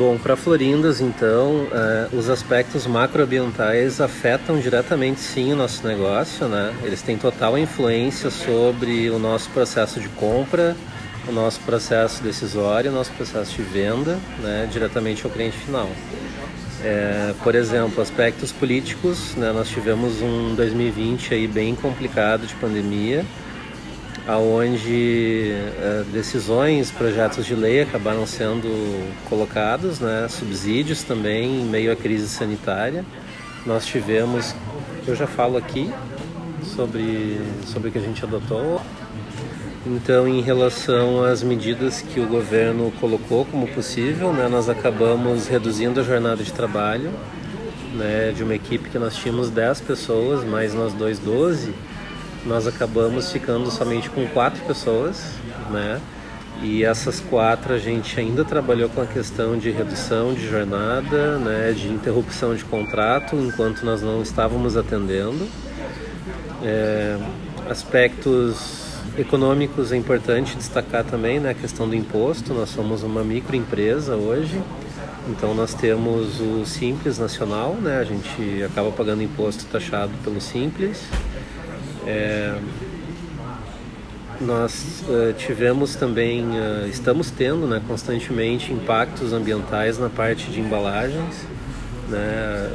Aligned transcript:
Bom, 0.00 0.16
para 0.16 0.34
Florindas, 0.34 1.02
então, 1.02 1.66
uh, 1.66 2.16
os 2.16 2.30
aspectos 2.30 2.86
macroambientais 2.86 4.00
afetam 4.00 4.58
diretamente 4.58 5.20
sim 5.20 5.52
o 5.52 5.56
nosso 5.56 5.86
negócio, 5.86 6.48
né? 6.48 6.74
Eles 6.82 7.02
têm 7.02 7.18
total 7.18 7.58
influência 7.58 8.30
sobre 8.30 9.10
o 9.10 9.18
nosso 9.18 9.50
processo 9.50 10.00
de 10.00 10.08
compra, 10.08 10.74
o 11.28 11.32
nosso 11.32 11.60
processo 11.60 12.22
decisório, 12.22 12.90
o 12.90 12.94
nosso 12.94 13.12
processo 13.12 13.54
de 13.54 13.62
venda, 13.62 14.18
né? 14.38 14.66
Diretamente 14.72 15.22
ao 15.26 15.30
cliente 15.30 15.58
final. 15.58 15.90
É, 16.82 17.34
por 17.44 17.54
exemplo, 17.54 18.00
aspectos 18.00 18.52
políticos, 18.52 19.34
né? 19.36 19.52
Nós 19.52 19.68
tivemos 19.68 20.22
um 20.22 20.54
2020 20.54 21.34
aí 21.34 21.46
bem 21.46 21.74
complicado 21.74 22.46
de 22.46 22.54
pandemia, 22.54 23.22
aonde 24.30 25.52
uh, 25.52 26.04
decisões, 26.12 26.88
projetos 26.92 27.44
de 27.44 27.54
lei 27.56 27.82
acabaram 27.82 28.24
sendo 28.24 28.68
colocados, 29.28 29.98
né, 29.98 30.28
subsídios 30.28 31.02
também 31.02 31.62
em 31.62 31.64
meio 31.64 31.90
à 31.90 31.96
crise 31.96 32.28
sanitária. 32.28 33.04
Nós 33.66 33.84
tivemos, 33.84 34.54
eu 35.04 35.16
já 35.16 35.26
falo 35.26 35.56
aqui 35.56 35.92
sobre 36.62 37.40
sobre 37.66 37.88
o 37.88 37.92
que 37.92 37.98
a 37.98 38.02
gente 38.02 38.22
adotou. 38.24 38.80
Então, 39.84 40.28
em 40.28 40.40
relação 40.40 41.24
às 41.24 41.42
medidas 41.42 42.00
que 42.00 42.20
o 42.20 42.26
governo 42.26 42.92
colocou 43.00 43.44
como 43.46 43.66
possível, 43.66 44.32
né, 44.32 44.46
nós 44.46 44.68
acabamos 44.68 45.48
reduzindo 45.48 45.98
a 45.98 46.04
jornada 46.04 46.44
de 46.44 46.52
trabalho, 46.52 47.10
né, 47.96 48.32
de 48.36 48.44
uma 48.44 48.54
equipe 48.54 48.90
que 48.90 48.98
nós 48.98 49.16
tínhamos 49.16 49.50
10 49.50 49.80
pessoas, 49.80 50.44
mais 50.44 50.72
nós 50.72 50.92
dois 50.92 51.18
12 51.18 51.74
nós 52.44 52.66
acabamos 52.66 53.30
ficando 53.30 53.70
somente 53.70 54.08
com 54.10 54.26
quatro 54.28 54.64
pessoas, 54.64 55.22
né? 55.70 56.00
E 56.62 56.84
essas 56.84 57.20
quatro 57.20 57.72
a 57.72 57.78
gente 57.78 58.18
ainda 58.20 58.44
trabalhou 58.44 58.88
com 58.90 59.00
a 59.00 59.06
questão 59.06 59.56
de 59.56 59.70
redução 59.70 60.34
de 60.34 60.46
jornada, 60.46 61.38
né, 61.38 61.72
de 61.72 61.88
interrupção 61.88 62.54
de 62.54 62.62
contrato 62.64 63.34
enquanto 63.34 63.82
nós 63.82 64.02
não 64.02 64.20
estávamos 64.20 64.76
atendendo. 64.76 65.48
É, 66.62 67.16
aspectos 67.68 68.90
econômicos 69.16 69.90
é 69.90 69.96
importante 69.96 70.54
destacar 70.54 71.02
também 71.02 71.40
né, 71.40 71.50
a 71.50 71.54
questão 71.54 71.88
do 71.88 71.94
imposto. 71.94 72.52
Nós 72.52 72.68
somos 72.68 73.02
uma 73.02 73.24
microempresa 73.24 74.16
hoje, 74.16 74.60
então 75.30 75.54
nós 75.54 75.72
temos 75.72 76.40
o 76.40 76.66
Simples 76.66 77.18
Nacional, 77.18 77.74
né, 77.74 77.98
a 77.98 78.04
gente 78.04 78.62
acaba 78.64 78.90
pagando 78.92 79.22
imposto 79.22 79.64
taxado 79.64 80.12
pelo 80.22 80.42
Simples. 80.42 81.02
É, 82.10 82.58
nós 84.40 85.04
uh, 85.08 85.32
tivemos 85.34 85.94
também, 85.94 86.42
uh, 86.42 86.86
estamos 86.88 87.30
tendo 87.30 87.66
né, 87.66 87.80
constantemente 87.86 88.72
impactos 88.72 89.32
ambientais 89.32 89.98
na 89.98 90.08
parte 90.08 90.50
de 90.50 90.60
embalagens. 90.60 91.46
Né? 92.08 92.72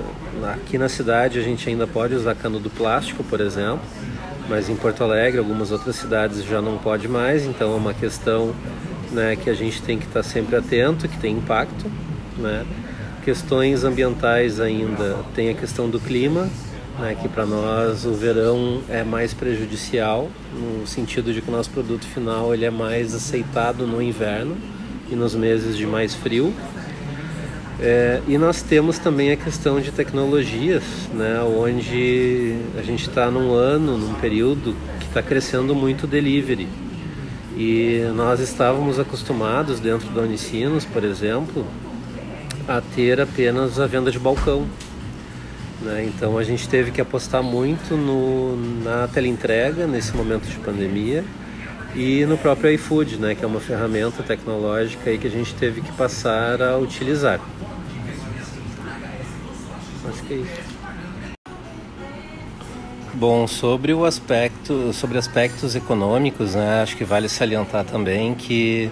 Aqui 0.53 0.77
na 0.77 0.87
cidade 0.87 1.39
a 1.39 1.41
gente 1.41 1.67
ainda 1.67 1.85
pode 1.85 2.13
usar 2.13 2.35
cano 2.35 2.59
do 2.59 2.69
plástico, 2.69 3.23
por 3.23 3.41
exemplo, 3.41 3.81
mas 4.47 4.69
em 4.69 4.75
Porto 4.75 5.03
Alegre, 5.03 5.39
algumas 5.39 5.71
outras 5.71 5.95
cidades 5.95 6.43
já 6.45 6.61
não 6.61 6.77
pode 6.77 7.07
mais, 7.07 7.45
então 7.45 7.73
é 7.73 7.75
uma 7.75 7.93
questão 7.93 8.55
né, 9.11 9.35
que 9.35 9.49
a 9.49 9.53
gente 9.53 9.81
tem 9.81 9.97
que 9.97 10.05
estar 10.05 10.23
sempre 10.23 10.55
atento, 10.55 11.09
que 11.09 11.17
tem 11.17 11.35
impacto. 11.35 11.91
Né? 12.37 12.65
Questões 13.23 13.83
ambientais 13.83 14.59
ainda, 14.59 15.17
tem 15.33 15.49
a 15.49 15.53
questão 15.55 15.89
do 15.89 15.99
clima, 15.99 16.47
né, 16.99 17.15
que 17.19 17.27
para 17.27 17.45
nós 17.45 18.05
o 18.05 18.13
verão 18.13 18.81
é 18.89 19.03
mais 19.03 19.33
prejudicial 19.33 20.29
no 20.53 20.87
sentido 20.87 21.33
de 21.33 21.41
que 21.41 21.49
o 21.49 21.51
nosso 21.51 21.69
produto 21.69 22.05
final 22.05 22.53
ele 22.53 22.65
é 22.65 22.71
mais 22.71 23.13
aceitado 23.13 23.85
no 23.85 24.01
inverno 24.01 24.57
e 25.09 25.15
nos 25.15 25.35
meses 25.35 25.77
de 25.77 25.85
mais 25.85 26.15
frio. 26.15 26.53
É, 27.79 28.21
e 28.27 28.37
nós 28.37 28.61
temos 28.61 28.97
também 28.97 29.31
a 29.31 29.35
questão 29.35 29.81
de 29.81 29.91
tecnologias, 29.91 30.83
né, 31.13 31.41
onde 31.41 32.55
a 32.77 32.81
gente 32.81 33.07
está 33.09 33.29
num 33.29 33.53
ano, 33.53 33.97
num 33.97 34.13
período 34.13 34.75
que 34.99 35.07
está 35.07 35.21
crescendo 35.21 35.75
muito 35.75 36.05
o 36.05 36.07
delivery. 36.07 36.67
E 37.57 38.09
nós 38.15 38.39
estávamos 38.39 38.99
acostumados 38.99 39.79
dentro 39.79 40.07
do 40.09 40.21
Unicinos, 40.21 40.85
por 40.85 41.03
exemplo, 41.03 41.65
a 42.67 42.81
ter 42.81 43.19
apenas 43.19 43.79
a 43.79 43.87
venda 43.87 44.09
de 44.11 44.19
balcão. 44.19 44.65
Né? 45.81 46.05
Então 46.05 46.37
a 46.37 46.43
gente 46.43 46.67
teve 46.67 46.91
que 46.91 47.01
apostar 47.01 47.43
muito 47.43 47.95
no, 47.95 48.55
na 48.83 49.07
teleentrega 49.07 49.85
nesse 49.85 50.15
momento 50.15 50.47
de 50.47 50.57
pandemia 50.57 51.23
e 51.95 52.25
no 52.25 52.37
próprio 52.37 52.71
iFood, 52.71 53.17
né? 53.17 53.35
que 53.35 53.43
é 53.43 53.47
uma 53.47 53.59
ferramenta 53.59 54.23
tecnológica 54.23 55.09
aí 55.09 55.17
que 55.17 55.27
a 55.27 55.31
gente 55.31 55.53
teve 55.55 55.81
que 55.81 55.91
passar 55.93 56.61
a 56.61 56.77
utilizar. 56.77 57.39
Acho 60.07 60.23
que 60.23 60.33
é 60.33 60.37
isso. 60.37 60.75
Bom, 63.17 63.47
sobre 63.47 63.93
o 63.93 64.03
aspecto, 64.03 64.91
sobre 64.91 65.17
aspectos 65.17 65.73
econômicos, 65.73 66.53
né, 66.53 66.81
acho 66.81 66.97
que 66.97 67.05
vale 67.05 67.29
salientar 67.29 67.85
também 67.85 68.35
que 68.35 68.91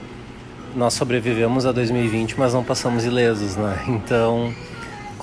nós 0.74 0.94
sobrevivemos 0.94 1.66
a 1.66 1.74
2020, 1.74 2.40
mas 2.40 2.54
não 2.54 2.64
passamos 2.64 3.04
ilesos, 3.04 3.58
né? 3.58 3.84
Então, 3.86 4.54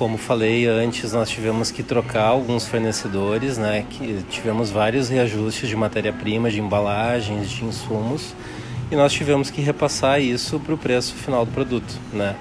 como 0.00 0.16
falei 0.16 0.66
antes, 0.66 1.12
nós 1.12 1.28
tivemos 1.28 1.71
que 1.71 1.83
trocar 1.83 2.25
alguns 2.25 2.66
fornecedores, 2.66 3.59
né? 3.59 3.84
Que 3.91 4.25
tivemos 4.31 4.71
vários 4.71 5.11
reajustes 5.11 5.69
de 5.69 5.77
matéria-prima, 5.77 6.50
de 6.50 6.59
embalagens, 6.59 7.50
de 7.50 7.66
insumos, 7.66 8.34
e 8.91 8.97
nós 8.97 9.12
tivemos 9.12 9.50
que 9.50 9.61
repassar 9.61 10.19
isso 10.19 10.59
para 10.59 10.72
o 10.72 10.78
preço 10.78 11.15
final 11.15 11.44
do 11.44 11.53
produto, 11.53 12.00
né? 12.15 12.34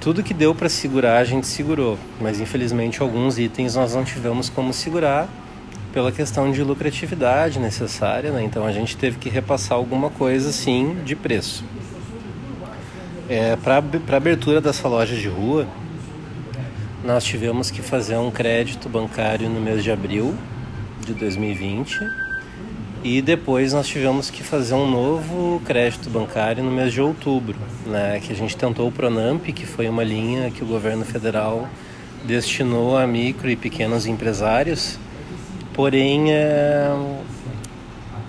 Tudo 0.00 0.22
que 0.22 0.32
deu 0.32 0.54
para 0.54 0.68
segurar 0.68 1.18
a 1.18 1.24
gente 1.24 1.44
segurou, 1.48 1.98
mas 2.20 2.38
infelizmente 2.38 3.02
alguns 3.02 3.36
itens 3.36 3.74
nós 3.74 3.96
não 3.96 4.04
tivemos 4.04 4.48
como 4.48 4.72
segurar 4.72 5.28
pela 5.92 6.12
questão 6.12 6.52
de 6.52 6.62
lucratividade 6.62 7.58
necessária, 7.58 8.30
né? 8.30 8.44
Então 8.44 8.64
a 8.64 8.70
gente 8.70 8.96
teve 8.96 9.18
que 9.18 9.28
repassar 9.28 9.76
alguma 9.76 10.08
coisa 10.08 10.52
sim 10.52 10.98
de 11.04 11.16
preço. 11.16 11.64
É, 13.28 13.56
para 13.56 14.16
abertura 14.16 14.60
dessa 14.60 14.86
loja 14.86 15.16
de 15.16 15.26
rua, 15.26 15.66
nós 17.04 17.24
tivemos 17.24 17.70
que 17.70 17.82
fazer 17.82 18.16
um 18.16 18.30
crédito 18.30 18.88
bancário 18.88 19.48
no 19.48 19.60
mês 19.60 19.82
de 19.82 19.90
abril 19.90 20.34
de 21.04 21.12
2020 21.14 22.08
e 23.02 23.20
depois 23.20 23.72
nós 23.72 23.88
tivemos 23.88 24.30
que 24.30 24.42
fazer 24.44 24.74
um 24.74 24.88
novo 24.88 25.60
crédito 25.64 26.08
bancário 26.08 26.62
no 26.62 26.70
mês 26.70 26.92
de 26.92 27.00
outubro, 27.00 27.56
né, 27.84 28.20
que 28.20 28.32
a 28.32 28.36
gente 28.36 28.56
tentou 28.56 28.86
o 28.86 28.92
Pronamp, 28.92 29.42
que 29.46 29.66
foi 29.66 29.88
uma 29.88 30.04
linha 30.04 30.50
que 30.52 30.62
o 30.62 30.66
governo 30.66 31.04
federal 31.04 31.68
destinou 32.24 32.96
a 32.96 33.04
micro 33.04 33.50
e 33.50 33.56
pequenos 33.56 34.06
empresários, 34.06 34.96
porém 35.74 36.32
é, 36.32 36.88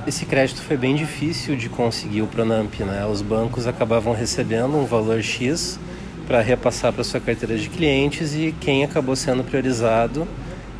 esse 0.07 0.25
crédito 0.25 0.63
foi 0.63 0.75
bem 0.75 0.95
difícil 0.95 1.55
de 1.55 1.69
conseguir 1.69 2.23
o 2.23 2.27
Pronamp, 2.27 2.73
né? 2.79 3.05
Os 3.05 3.21
bancos 3.21 3.67
acabavam 3.67 4.13
recebendo 4.13 4.75
um 4.75 4.85
valor 4.85 5.21
X 5.21 5.79
para 6.27 6.41
repassar 6.41 6.93
para 6.93 7.03
sua 7.03 7.19
carteira 7.19 7.57
de 7.57 7.69
clientes 7.69 8.33
e 8.33 8.53
quem 8.59 8.83
acabou 8.83 9.15
sendo 9.15 9.43
priorizado 9.43 10.27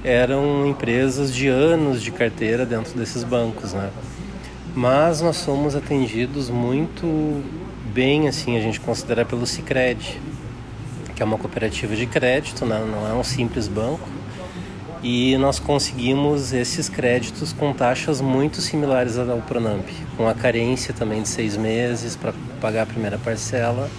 eram 0.04 0.68
empresas 0.68 1.34
de 1.34 1.48
anos 1.48 2.02
de 2.02 2.12
carteira 2.12 2.66
dentro 2.66 2.98
desses 2.98 3.24
bancos, 3.24 3.74
né? 3.74 3.90
Mas 4.76 5.22
nós 5.22 5.38
somos 5.38 5.76
atendidos 5.76 6.50
muito 6.50 7.44
bem, 7.94 8.28
assim, 8.28 8.58
a 8.58 8.60
gente 8.60 8.80
considera 8.80 9.24
pelo 9.24 9.46
Sicredi, 9.46 10.20
que 11.16 11.22
é 11.22 11.26
uma 11.26 11.38
cooperativa 11.38 11.96
de 11.96 12.08
crédito, 12.08 12.66
né? 12.66 12.84
não 12.90 13.08
é 13.08 13.14
um 13.14 13.24
simples 13.24 13.68
banco. 13.68 14.10
E 15.04 15.38
nós 15.38 15.60
conseguimos 15.60 16.54
esses 16.54 16.88
créditos 16.88 17.52
com 17.52 17.74
taxas 17.74 18.22
muito 18.22 18.62
similares 18.62 19.18
ao 19.18 19.38
Pronamp, 19.42 19.86
com 20.16 20.28
a 20.28 20.34
carência 20.34 20.94
também 20.94 21.22
de 21.22 21.28
seis 21.28 21.58
meses 21.58 22.16
para 22.16 22.34
pagar 22.60 22.84
a 22.84 22.86
primeira 22.86 23.18
parcela 23.18 23.90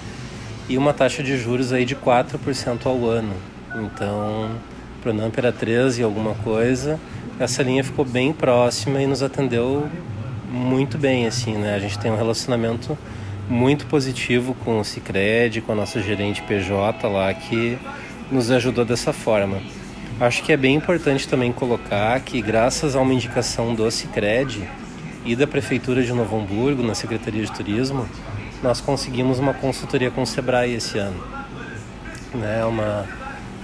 e 0.69 0.79
uma 0.79 0.93
taxa 0.93 1.23
de 1.23 1.37
juros 1.37 1.73
aí 1.73 1.85
de 1.85 1.95
4% 1.95 2.87
ao 2.87 3.05
ano. 3.07 3.35
Então, 3.75 4.51
Pronamp 5.03 5.37
era 5.37 5.53
13 5.53 6.01
e 6.01 6.05
alguma 6.05 6.35
coisa. 6.37 6.99
Essa 7.39 7.63
linha 7.63 7.83
ficou 7.83 8.05
bem 8.05 8.33
próxima 8.33 9.03
e 9.03 9.07
nos 9.07 9.23
atendeu 9.23 9.89
muito 10.49 10.97
bem, 10.97 11.27
assim, 11.27 11.57
né? 11.57 11.75
A 11.75 11.79
gente 11.79 11.99
tem 11.99 12.11
um 12.11 12.17
relacionamento 12.17 12.97
muito 13.49 13.87
positivo 13.87 14.55
com 14.65 14.81
o 14.81 14.85
Cicred, 14.85 15.61
com 15.61 15.73
a 15.73 15.75
nossa 15.75 16.01
gerente 16.01 16.43
PJ 16.43 17.07
lá, 17.09 17.35
que 17.35 17.77
nos 18.31 18.51
ajudou 18.51 18.85
dessa 18.85 19.13
forma. 19.13 19.61
Acho 20.21 20.43
que 20.43 20.53
é 20.53 20.57
bem 20.57 20.77
importante 20.77 21.27
também 21.27 21.53
colocar 21.53 22.19
que, 22.21 22.41
graças 22.41 22.95
a 22.95 23.01
uma 23.01 23.13
indicação 23.13 23.75
do 23.75 23.91
Cicred 23.91 24.63
e 25.25 25.35
da 25.35 25.47
Prefeitura 25.47 26.03
de 26.03 26.13
Novo 26.13 26.39
Hamburgo, 26.39 26.83
na 26.83 26.95
Secretaria 26.95 27.45
de 27.45 27.51
Turismo, 27.51 28.09
nós 28.65 28.81
conseguimos 28.81 29.39
uma 29.39 29.53
consultoria 29.53 30.11
com 30.11 30.23
o 30.23 30.27
Sebrae 30.27 30.75
esse 30.75 30.97
ano. 30.97 31.23
Né, 32.35 32.65
uma, 32.65 33.07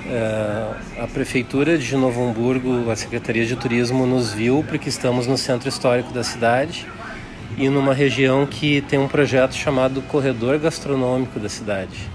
é, 0.06 1.02
a 1.02 1.06
Prefeitura 1.06 1.78
de 1.78 1.96
Novo 1.96 2.22
Hamburgo, 2.22 2.90
a 2.90 2.94
Secretaria 2.94 3.46
de 3.46 3.56
Turismo 3.56 4.06
nos 4.06 4.30
viu 4.34 4.62
porque 4.68 4.90
estamos 4.90 5.26
no 5.26 5.38
centro 5.38 5.70
histórico 5.70 6.12
da 6.12 6.22
cidade 6.22 6.86
e 7.56 7.70
numa 7.70 7.94
região 7.94 8.44
que 8.44 8.82
tem 8.82 8.98
um 8.98 9.08
projeto 9.08 9.54
chamado 9.54 10.02
Corredor 10.02 10.58
Gastronômico 10.58 11.40
da 11.40 11.48
cidade. 11.48 12.10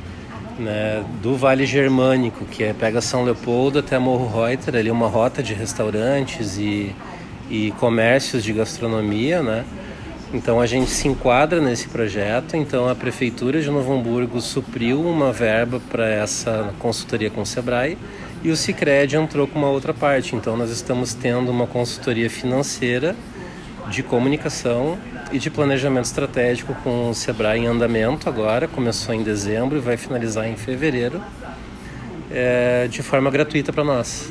né, 0.60 1.04
do 1.22 1.36
Vale 1.36 1.66
Germânico, 1.66 2.46
que 2.46 2.64
é 2.64 2.74
pega 2.74 3.02
São 3.02 3.24
Leopoldo 3.24 3.80
até 3.80 3.98
Morro 4.00 4.46
Reuter, 4.46 4.76
ali 4.76 4.90
uma 4.90 5.08
rota 5.08 5.44
de 5.44 5.54
restaurantes 5.54 6.58
e, 6.58 6.96
e 7.50 7.72
comércios 7.80 8.44
de 8.44 8.54
gastronomia, 8.54 9.42
né? 9.42 9.66
Então 10.36 10.60
a 10.60 10.66
gente 10.66 10.92
se 10.92 11.08
enquadra 11.08 11.62
nesse 11.62 11.88
projeto. 11.88 12.58
Então 12.58 12.90
a 12.90 12.94
prefeitura 12.94 13.62
de 13.62 13.72
Novo 13.72 13.94
Hamburgo 13.94 14.42
supriu 14.42 15.02
uma 15.02 15.32
verba 15.32 15.82
para 15.90 16.10
essa 16.10 16.74
consultoria 16.78 17.30
com 17.32 17.42
o 17.42 17.46
Sebrae 17.46 17.98
e 18.44 18.52
o 18.52 18.58
Sicredi 18.58 19.16
entrou 19.16 19.48
com 19.48 19.58
uma 19.58 19.70
outra 19.70 19.94
parte. 19.94 20.36
Então 20.36 20.58
nós 20.58 20.70
estamos 20.72 21.14
tendo 21.14 21.50
uma 21.50 21.66
consultoria 21.66 22.30
financeira 22.30 23.16
de 23.90 24.04
comunicação 24.04 24.98
e 25.32 25.40
de 25.40 25.50
planejamento 25.50 26.06
estratégico 26.06 26.76
com 26.84 27.10
o 27.12 27.16
Sebrae 27.16 27.62
em 27.62 27.68
andamento 27.68 28.28
agora, 28.28 28.68
começou 28.68 29.16
em 29.16 29.24
dezembro 29.24 29.78
e 29.78 29.80
vai 29.80 29.96
finalizar 29.96 30.50
em 30.50 30.58
fevereiro, 30.58 31.22
é, 32.30 32.88
de 32.90 33.02
forma 33.02 33.32
gratuita 33.32 33.72
para 33.72 33.86
nós. 33.86 34.30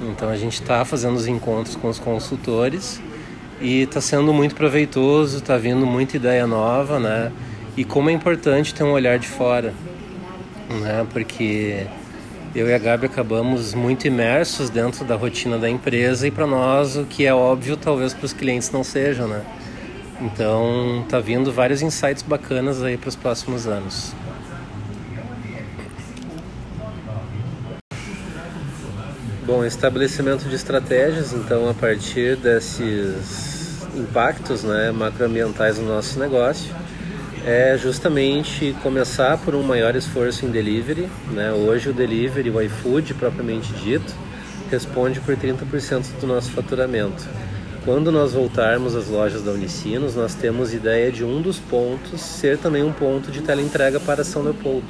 Então 0.00 0.30
a 0.30 0.36
gente 0.36 0.54
está 0.54 0.82
fazendo 0.84 1.16
os 1.16 1.26
encontros 1.26 1.76
com 1.76 1.88
os 1.88 1.98
consultores 1.98 3.02
e 3.62 3.82
está 3.82 4.00
sendo 4.00 4.32
muito 4.32 4.56
proveitoso, 4.56 5.38
está 5.38 5.56
vindo 5.56 5.86
muita 5.86 6.16
ideia 6.16 6.46
nova, 6.46 6.98
né? 6.98 7.30
E 7.76 7.84
como 7.84 8.10
é 8.10 8.12
importante 8.12 8.74
ter 8.74 8.82
um 8.82 8.90
olhar 8.90 9.18
de 9.18 9.28
fora, 9.28 9.72
né? 10.68 11.06
Porque 11.12 11.86
eu 12.54 12.68
e 12.68 12.74
a 12.74 12.78
Gabi 12.78 13.06
acabamos 13.06 13.72
muito 13.72 14.06
imersos 14.06 14.68
dentro 14.68 15.04
da 15.04 15.14
rotina 15.14 15.56
da 15.56 15.70
empresa 15.70 16.26
e 16.26 16.30
para 16.30 16.46
nós 16.46 16.96
o 16.96 17.04
que 17.04 17.24
é 17.24 17.32
óbvio 17.32 17.76
talvez 17.76 18.12
para 18.12 18.26
os 18.26 18.32
clientes 18.32 18.70
não 18.72 18.82
seja, 18.82 19.26
né? 19.26 19.42
Então 20.20 21.04
tá 21.08 21.20
vindo 21.20 21.52
vários 21.52 21.82
insights 21.82 22.22
bacanas 22.22 22.82
aí 22.82 22.96
para 22.96 23.08
os 23.08 23.16
próximos 23.16 23.66
anos. 23.66 24.12
Bom, 29.46 29.64
estabelecimento 29.64 30.48
de 30.48 30.54
estratégias, 30.54 31.32
então 31.32 31.68
a 31.68 31.74
partir 31.74 32.36
desses 32.36 33.82
impactos 33.96 34.62
né, 34.62 34.92
macroambientais 34.92 35.78
no 35.78 35.86
nosso 35.86 36.18
negócio, 36.18 36.74
é 37.44 37.76
justamente 37.76 38.74
começar 38.82 39.36
por 39.38 39.54
um 39.54 39.62
maior 39.62 39.96
esforço 39.96 40.46
em 40.46 40.50
delivery. 40.50 41.08
Né? 41.32 41.52
Hoje 41.52 41.90
o 41.90 41.92
delivery, 41.92 42.50
o 42.50 42.60
iFood 42.62 43.14
propriamente 43.14 43.72
dito, 43.72 44.14
responde 44.70 45.20
por 45.20 45.36
30% 45.36 46.20
do 46.20 46.26
nosso 46.26 46.50
faturamento. 46.52 47.28
Quando 47.84 48.12
nós 48.12 48.32
voltarmos 48.32 48.94
às 48.94 49.08
lojas 49.08 49.42
da 49.42 49.50
Unicinos, 49.50 50.14
nós 50.14 50.36
temos 50.36 50.72
ideia 50.72 51.10
de 51.10 51.24
um 51.24 51.42
dos 51.42 51.58
pontos 51.58 52.20
ser 52.20 52.58
também 52.58 52.84
um 52.84 52.92
ponto 52.92 53.30
de 53.32 53.40
teleentrega 53.42 53.98
para 53.98 54.22
São 54.22 54.42
Leopoldo, 54.42 54.86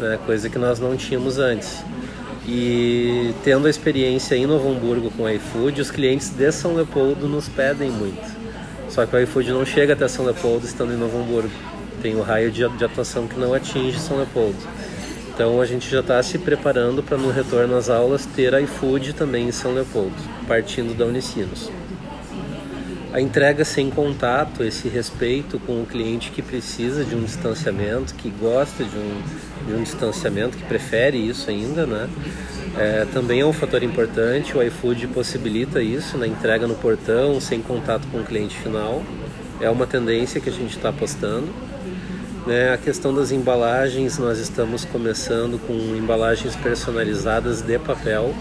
né? 0.00 0.18
coisa 0.26 0.50
que 0.50 0.58
nós 0.58 0.80
não 0.80 0.96
tínhamos 0.96 1.38
antes. 1.38 1.84
E 2.46 3.34
tendo 3.44 3.66
a 3.66 3.70
experiência 3.70 4.34
em 4.34 4.46
Novo 4.46 4.70
Hamburgo 4.70 5.10
com 5.10 5.24
o 5.24 5.30
iFood, 5.30 5.80
os 5.80 5.90
clientes 5.90 6.30
de 6.30 6.50
São 6.50 6.74
Leopoldo 6.74 7.28
nos 7.28 7.48
pedem 7.48 7.90
muito. 7.90 8.40
Só 8.88 9.06
que 9.06 9.14
o 9.14 9.20
iFood 9.20 9.50
não 9.52 9.64
chega 9.64 9.92
até 9.92 10.08
São 10.08 10.24
Leopoldo 10.24 10.66
estando 10.66 10.92
em 10.92 10.96
Novo 10.96 11.18
Hamburgo. 11.18 11.50
Tem 12.02 12.16
o 12.16 12.22
raio 12.22 12.50
de, 12.50 12.66
de 12.68 12.84
atuação 12.84 13.26
que 13.28 13.38
não 13.38 13.54
atinge 13.54 13.98
São 13.98 14.16
Leopoldo. 14.16 14.58
Então 15.32 15.60
a 15.60 15.66
gente 15.66 15.88
já 15.88 16.00
está 16.00 16.22
se 16.22 16.38
preparando 16.38 17.02
para 17.02 17.16
no 17.16 17.30
retorno 17.30 17.76
às 17.76 17.88
aulas 17.88 18.26
ter 18.26 18.52
iFood 18.62 19.12
também 19.12 19.48
em 19.48 19.52
São 19.52 19.72
Leopoldo, 19.72 20.16
partindo 20.46 20.96
da 20.96 21.06
Unicinos. 21.06 21.70
A 23.12 23.20
entrega 23.20 23.64
sem 23.64 23.90
contato, 23.90 24.62
esse 24.62 24.88
respeito 24.88 25.58
com 25.60 25.82
o 25.82 25.86
cliente 25.86 26.30
que 26.30 26.42
precisa 26.42 27.04
de 27.04 27.16
um 27.16 27.24
distanciamento, 27.24 28.14
que 28.14 28.30
gosta 28.30 28.84
de 28.84 28.96
um, 28.96 29.22
de 29.66 29.74
um 29.74 29.82
distanciamento, 29.82 30.56
que 30.56 30.64
prefere 30.64 31.16
isso 31.16 31.50
ainda, 31.50 31.86
né? 31.86 32.08
É, 32.76 33.04
também 33.12 33.40
é 33.40 33.46
um 33.46 33.52
fator 33.52 33.82
importante. 33.82 34.56
O 34.56 34.62
iFood 34.62 35.08
possibilita 35.08 35.82
isso 35.82 36.16
na 36.16 36.26
entrega 36.26 36.66
no 36.66 36.74
portão, 36.74 37.40
sem 37.40 37.60
contato 37.60 38.06
com 38.10 38.18
o 38.18 38.24
cliente 38.24 38.56
final. 38.56 39.02
É 39.60 39.68
uma 39.68 39.86
tendência 39.86 40.40
que 40.40 40.48
a 40.48 40.52
gente 40.52 40.76
está 40.76 40.90
apostando. 40.90 41.48
Né? 42.46 42.72
A 42.72 42.78
questão 42.78 43.12
das 43.12 43.32
embalagens, 43.32 44.18
nós 44.18 44.38
estamos 44.38 44.84
começando 44.84 45.60
com 45.66 45.74
embalagens 45.96 46.54
personalizadas 46.56 47.60
de 47.60 47.78
papel. 47.78 48.34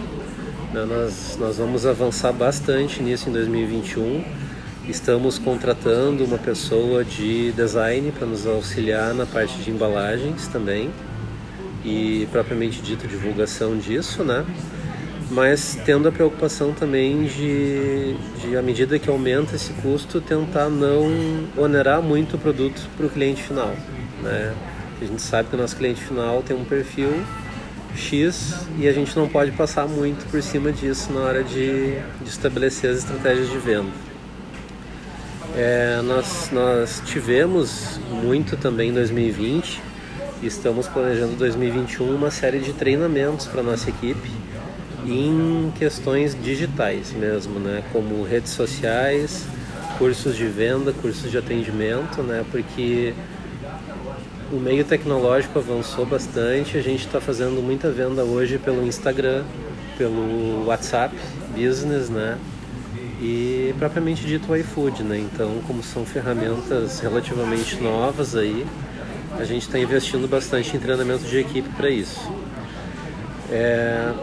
Né? 0.74 0.86
Nós, 0.86 1.38
nós 1.40 1.58
vamos 1.58 1.86
avançar 1.86 2.32
bastante 2.32 3.02
nisso 3.02 3.30
em 3.30 3.34
2021. 3.34 4.24
Estamos 4.88 5.38
contratando 5.38 6.24
uma 6.24 6.38
pessoa 6.38 7.04
de 7.04 7.52
design 7.52 8.12
para 8.12 8.26
nos 8.26 8.48
auxiliar 8.48 9.14
na 9.14 9.26
parte 9.26 9.58
de 9.58 9.70
embalagens 9.70 10.48
também 10.48 10.90
e 11.84 12.28
propriamente 12.32 12.82
dito 12.82 13.08
divulgação 13.08 13.78
disso, 13.78 14.24
né? 14.24 14.46
Mas 15.32 15.78
tendo 15.86 16.08
a 16.10 16.12
preocupação 16.12 16.74
também 16.74 17.26
de, 17.26 18.16
de 18.42 18.58
à 18.58 18.62
medida 18.62 18.98
que 18.98 19.10
aumenta 19.10 19.56
esse 19.56 19.72
custo, 19.74 20.20
tentar 20.20 20.70
não 20.70 21.08
onerar 21.56 22.02
muito 22.02 22.36
o 22.36 22.40
produto 22.40 22.90
para 22.98 23.06
o 23.06 23.10
cliente 23.10 23.44
final, 23.44 23.76
né? 24.24 24.54
A 25.02 25.06
gente 25.06 25.22
sabe 25.22 25.50
que 25.50 25.56
o 25.56 25.58
nosso 25.58 25.78
cliente 25.78 26.02
final 26.02 26.42
tem 26.42 26.58
um 26.58 26.66
perfil 26.66 27.24
X 27.96 28.68
e 28.78 28.88
a 28.88 28.92
gente 28.92 29.16
não 29.16 29.30
pode 29.30 29.52
passar 29.52 29.88
muito 29.88 30.30
por 30.30 30.42
cima 30.42 30.72
disso 30.72 31.12
na 31.14 31.22
hora 31.22 31.44
de, 31.44 31.94
de 32.22 32.30
estabelecer 32.30 32.90
as 32.90 32.98
estratégias 32.98 33.50
de 33.50 33.58
venda. 33.58 33.90
É, 35.56 36.02
nós, 36.04 36.50
nós 36.52 37.02
tivemos 37.06 38.00
muito 38.10 38.56
também 38.58 38.90
em 38.90 38.94
2020 38.94 39.82
estamos 40.42 40.88
planejando 40.88 41.36
2021 41.36 42.16
uma 42.16 42.32
série 42.32 42.60
de 42.60 42.74
treinamentos 42.74 43.48
para 43.48 43.62
nossa 43.62 43.90
equipe 43.90 44.30
em 45.06 45.72
questões 45.78 46.38
digitais 46.42 47.12
mesmo, 47.12 47.60
né? 47.60 47.84
Como 47.92 48.24
redes 48.24 48.52
sociais, 48.52 49.46
cursos 49.98 50.36
de 50.36 50.46
venda, 50.46 50.94
cursos 50.94 51.30
de 51.30 51.38
atendimento, 51.38 52.22
né? 52.22 52.46
Porque 52.52 53.14
o 54.52 54.56
meio 54.56 54.84
tecnológico 54.84 55.60
avançou 55.60 56.06
bastante, 56.06 56.78
a 56.78 56.82
gente 56.82 57.06
está 57.06 57.20
fazendo 57.20 57.62
muita 57.62 57.92
venda 57.92 58.24
hoje 58.24 58.58
pelo 58.58 58.86
Instagram, 58.86 59.44
pelo 59.98 60.66
WhatsApp 60.66 61.16
Business, 61.56 62.10
né? 62.10 62.38
E 63.22 63.76
propriamente 63.78 64.26
dito 64.26 64.52
o 64.52 64.56
iFood, 64.56 65.04
né? 65.04 65.18
Então, 65.18 65.62
como 65.68 65.84
são 65.84 66.06
ferramentas 66.06 67.00
relativamente 67.02 67.76
novas 67.82 68.36
aí, 68.36 68.66
a 69.40 69.46
gente 69.46 69.62
está 69.62 69.80
investindo 69.80 70.28
bastante 70.28 70.76
em 70.76 70.80
treinamento 70.80 71.24
de 71.24 71.38
equipe 71.38 71.70
para 71.70 71.90
isso. 71.90 72.20
É 73.50 74.14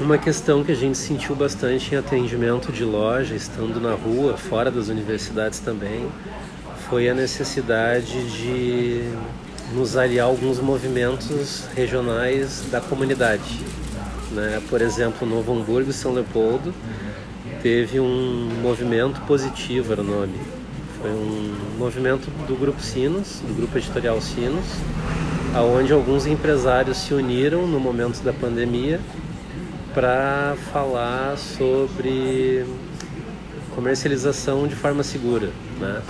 uma 0.00 0.16
questão 0.16 0.62
que 0.62 0.70
a 0.70 0.74
gente 0.74 0.96
sentiu 0.96 1.34
bastante 1.34 1.94
em 1.94 1.98
atendimento 1.98 2.70
de 2.72 2.84
loja, 2.84 3.34
estando 3.34 3.80
na 3.80 3.92
rua, 3.92 4.36
fora 4.36 4.70
das 4.70 4.88
universidades 4.88 5.58
também, 5.58 6.08
foi 6.88 7.08
a 7.08 7.14
necessidade 7.14 8.24
de 8.30 9.02
nos 9.74 9.96
aliar 9.96 10.26
alguns 10.26 10.60
movimentos 10.60 11.64
regionais 11.74 12.62
da 12.70 12.80
comunidade. 12.80 13.60
Né? 14.30 14.62
Por 14.70 14.80
exemplo, 14.80 15.28
Novo 15.28 15.52
Hamburgo 15.52 15.90
e 15.90 15.92
São 15.92 16.12
Leopoldo 16.12 16.72
teve 17.62 17.98
um 17.98 18.48
movimento 18.62 19.20
positivo, 19.22 19.92
era 19.92 20.00
o 20.00 20.04
nome, 20.04 20.34
foi 21.00 21.10
um 21.10 21.78
movimento 21.78 22.30
do 22.46 22.54
Grupo 22.56 22.80
Sinos, 22.80 23.40
do 23.40 23.54
Grupo 23.54 23.78
Editorial 23.78 24.20
Sinos, 24.20 24.66
aonde 25.54 25.92
alguns 25.92 26.26
empresários 26.26 26.98
se 26.98 27.14
uniram 27.14 27.66
no 27.66 27.80
momento 27.80 28.22
da 28.22 28.32
pandemia 28.32 29.00
para 29.94 30.56
falar 30.72 31.38
sobre 31.38 32.66
comercialização 33.74 34.66
de 34.66 34.74
forma 34.74 35.02
segura, 35.02 35.50
né? 35.80 36.02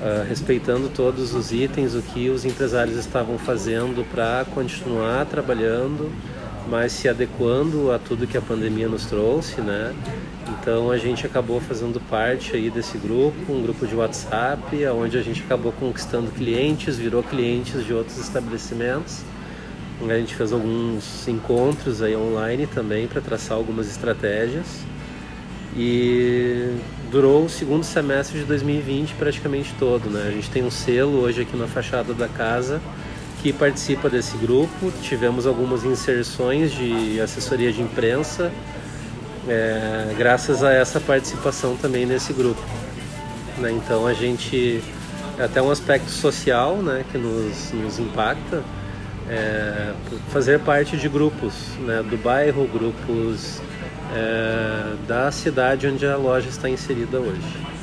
Uh, 0.00 0.26
respeitando 0.28 0.88
todos 0.88 1.34
os 1.34 1.52
itens, 1.52 1.94
o 1.94 2.00
que 2.00 2.30
os 2.30 2.44
empresários 2.44 2.96
estavam 2.96 3.38
fazendo 3.38 4.06
para 4.10 4.46
continuar 4.54 5.26
trabalhando 5.26 6.10
mas 6.68 6.92
se 6.92 7.08
adequando 7.08 7.90
a 7.90 7.98
tudo 7.98 8.26
que 8.26 8.36
a 8.36 8.42
pandemia 8.42 8.88
nos 8.88 9.06
trouxe, 9.06 9.60
né? 9.60 9.94
Então 10.48 10.90
a 10.90 10.98
gente 10.98 11.26
acabou 11.26 11.60
fazendo 11.60 12.00
parte 12.08 12.54
aí 12.56 12.70
desse 12.70 12.98
grupo, 12.98 13.52
um 13.52 13.62
grupo 13.62 13.86
de 13.86 13.94
WhatsApp, 13.94 14.86
onde 14.88 15.16
a 15.16 15.22
gente 15.22 15.42
acabou 15.42 15.72
conquistando 15.72 16.30
clientes, 16.30 16.96
virou 16.96 17.22
clientes 17.22 17.84
de 17.84 17.92
outros 17.92 18.18
estabelecimentos. 18.18 19.22
A 20.08 20.14
gente 20.14 20.34
fez 20.34 20.52
alguns 20.52 21.28
encontros 21.28 22.00
aí 22.00 22.16
online 22.16 22.66
também 22.66 23.06
para 23.06 23.20
traçar 23.20 23.56
algumas 23.56 23.88
estratégias. 23.88 24.66
E 25.76 26.74
durou 27.12 27.44
o 27.44 27.48
segundo 27.48 27.84
semestre 27.84 28.40
de 28.40 28.44
2020 28.44 29.14
praticamente 29.14 29.74
todo, 29.78 30.08
né? 30.08 30.26
A 30.28 30.30
gente 30.30 30.50
tem 30.50 30.64
um 30.64 30.70
selo 30.70 31.20
hoje 31.20 31.42
aqui 31.42 31.56
na 31.56 31.66
fachada 31.66 32.14
da 32.14 32.28
casa 32.28 32.80
que 33.42 33.52
participa 33.52 34.08
desse 34.08 34.36
grupo. 34.36 34.92
Tivemos 35.02 35.46
algumas 35.46 35.84
inserções 35.84 36.72
de 36.72 37.20
assessoria 37.20 37.72
de 37.72 37.80
imprensa, 37.80 38.52
é, 39.48 40.14
graças 40.16 40.62
a 40.62 40.72
essa 40.72 41.00
participação 41.00 41.76
também 41.76 42.04
nesse 42.04 42.32
grupo. 42.32 42.62
Né? 43.58 43.72
Então 43.72 44.06
a 44.06 44.12
gente 44.12 44.82
é 45.38 45.44
até 45.44 45.60
um 45.62 45.70
aspecto 45.70 46.10
social 46.10 46.76
né, 46.76 47.04
que 47.10 47.16
nos, 47.16 47.72
nos 47.72 47.98
impacta, 47.98 48.62
é, 49.28 49.92
fazer 50.28 50.60
parte 50.60 50.96
de 50.96 51.08
grupos 51.08 51.54
né, 51.80 52.02
do 52.02 52.16
bairro, 52.16 52.66
grupos 52.66 53.60
é, 54.14 54.94
da 55.06 55.30
cidade 55.30 55.86
onde 55.86 56.06
a 56.06 56.16
loja 56.16 56.48
está 56.48 56.68
inserida 56.68 57.18
hoje. 57.18 57.79